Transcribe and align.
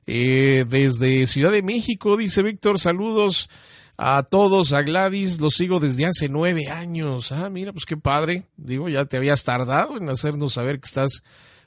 Eh, 0.05 0.65
desde 0.67 1.27
Ciudad 1.27 1.51
de 1.51 1.61
México, 1.61 2.17
dice 2.17 2.43
Víctor, 2.43 2.79
saludos 2.79 3.49
a 3.97 4.23
todos, 4.23 4.73
a 4.73 4.81
Gladys, 4.81 5.39
lo 5.39 5.49
sigo 5.49 5.79
desde 5.79 6.05
hace 6.05 6.27
nueve 6.27 6.69
años. 6.69 7.31
Ah, 7.31 7.49
mira, 7.49 7.71
pues 7.71 7.85
qué 7.85 7.95
padre. 7.95 8.43
Digo, 8.57 8.89
ya 8.89 9.05
te 9.05 9.17
habías 9.17 9.43
tardado 9.43 9.97
en 9.97 10.09
hacernos 10.09 10.53
saber 10.53 10.79
que 10.79 10.87
estás 10.87 11.23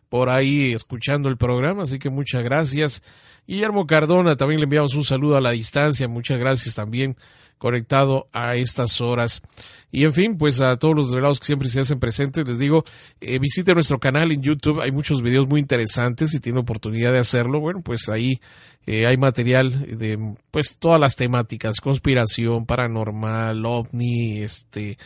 por 0.09 0.31
ahí 0.31 0.73
escuchando 0.73 1.29
el 1.29 1.37
programa, 1.37 1.85
así 1.85 1.99
que 1.99 2.11
muchas 2.11 2.43
gracias. 2.43 3.03
Guillermo 3.47 3.87
Cardona, 3.87 4.37
también 4.37 4.61
le 4.61 4.65
enviamos 4.65 4.95
un 4.95 5.05
saludo 5.05 5.37
a 5.37 5.41
la 5.41 5.53
distancia, 5.53 6.09
muchas 6.09 6.39
gracias 6.39 6.75
también 6.75 7.17
conectado 7.59 8.29
a 8.33 8.55
estas 8.57 9.01
horas. 9.01 9.43
Y 9.91 10.05
en 10.05 10.13
fin, 10.13 10.37
pues 10.37 10.61
a 10.61 10.77
todos 10.77 10.95
los 10.95 11.07
desvelados 11.07 11.41
que 11.41 11.47
siempre 11.47 11.69
se 11.69 11.81
hacen 11.81 11.99
presentes, 11.99 12.47
les 12.47 12.59
digo, 12.59 12.85
eh, 13.21 13.39
visite 13.39 13.73
nuestro 13.73 13.99
canal 13.99 14.31
en 14.33 14.43
YouTube, 14.43 14.81
hay 14.81 14.91
muchos 14.91 15.23
videos 15.23 15.49
muy 15.49 15.61
interesantes, 15.61 16.31
si 16.31 16.41
tiene 16.41 16.61
oportunidad 16.61 17.13
de 17.13 17.19
hacerlo, 17.19 17.61
bueno, 17.61 17.81
pues 17.85 18.09
ahí 18.09 18.41
eh, 18.87 19.07
hay 19.07 19.17
material 19.17 19.99
de 19.99 20.19
pues 20.51 20.77
todas 20.79 21.01
las 21.01 21.17
temáticas, 21.17 21.81
conspiración, 21.81 22.67
paranormal, 22.67 23.65
ovni, 23.65 24.43
este, 24.43 24.99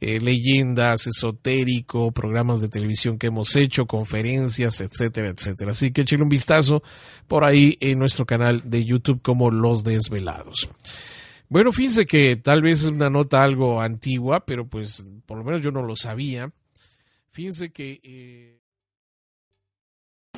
eh, 0.00 0.18
leyendas, 0.20 1.06
esotérico, 1.06 2.10
programas 2.12 2.60
de 2.60 2.68
televisión 2.68 3.18
que 3.18 3.26
hemos 3.26 3.56
hecho, 3.56 3.86
conferencias, 3.86 4.80
etcétera, 4.80 5.28
etcétera. 5.28 5.72
Así 5.72 5.92
que 5.92 6.02
échenle 6.02 6.24
un 6.24 6.30
vistazo 6.30 6.82
por 7.28 7.44
ahí 7.44 7.76
en 7.80 7.98
nuestro 7.98 8.24
canal 8.24 8.62
de 8.64 8.84
YouTube 8.84 9.20
como 9.22 9.50
Los 9.50 9.84
Desvelados. 9.84 10.68
Bueno, 11.48 11.72
fíjense 11.72 12.06
que 12.06 12.36
tal 12.36 12.62
vez 12.62 12.84
es 12.84 12.90
una 12.90 13.10
nota 13.10 13.42
algo 13.42 13.80
antigua, 13.80 14.40
pero 14.46 14.68
pues 14.68 15.04
por 15.26 15.36
lo 15.36 15.44
menos 15.44 15.60
yo 15.62 15.70
no 15.70 15.82
lo 15.82 15.96
sabía. 15.96 16.50
Fíjense 17.30 17.70
que... 17.70 18.00
Eh... 18.02 18.60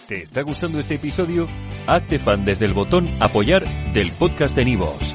¿Te 0.09 0.23
está 0.23 0.43
gustando 0.43 0.81
este 0.81 0.95
episodio? 0.95 1.47
Hazte 1.87 2.19
fan 2.19 2.45
desde 2.45 2.65
el 2.65 2.73
botón 2.73 3.09
apoyar 3.21 3.65
del 3.93 4.11
podcast 4.13 4.57
de 4.57 4.65
Nivos. 4.65 5.15